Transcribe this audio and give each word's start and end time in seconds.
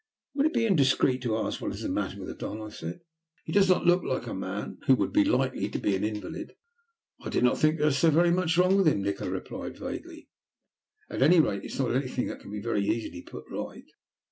"Would 0.33 0.47
it 0.47 0.53
be 0.53 0.65
indiscreet 0.65 1.21
to 1.21 1.37
ask 1.37 1.61
what 1.61 1.73
is 1.75 1.83
the 1.83 1.87
matter 1.89 2.17
with 2.17 2.27
the 2.27 2.33
Don?" 2.33 2.59
I 2.59 2.69
said. 2.69 3.01
"He 3.45 3.51
does 3.53 3.69
not 3.69 3.85
look 3.85 4.01
like 4.01 4.25
a 4.25 4.33
man 4.33 4.79
who 4.87 4.95
would 4.95 5.13
be 5.13 5.23
likely 5.23 5.69
to 5.69 5.77
be 5.77 5.95
an 5.95 6.03
invalid." 6.03 6.53
"I 7.23 7.29
do 7.29 7.39
not 7.39 7.59
think 7.59 7.77
there 7.77 7.89
is 7.89 7.99
so 7.99 8.09
very 8.09 8.31
much 8.31 8.57
wrong 8.57 8.77
with 8.77 8.87
him," 8.87 9.03
Nikola 9.03 9.29
replied 9.29 9.77
vaguely. 9.77 10.27
"At 11.07 11.21
any 11.21 11.39
rate 11.39 11.63
it 11.65 11.73
is 11.73 11.77
not 11.77 11.93
anything 11.95 12.25
that 12.29 12.39
cannot 12.39 12.53
be 12.53 12.61
very 12.61 12.83
easily 12.83 13.21
put 13.21 13.43
right." 13.51 13.85